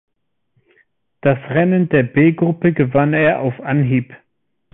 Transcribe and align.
Das 1.21 1.37
Rennen 1.51 1.87
der 1.89 2.01
B-Gruppe 2.01 2.73
gewann 2.73 3.13
er 3.13 3.39
auf 3.41 3.59
Anhieb. 3.59 4.11